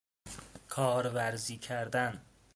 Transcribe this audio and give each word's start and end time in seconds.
کارورزی 0.69 1.57
کردن 1.57 2.21